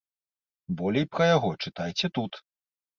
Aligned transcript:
Болей 0.79 1.05
пра 1.17 1.29
яго 1.37 1.49
чытайце 1.63 2.07
тут. 2.21 2.45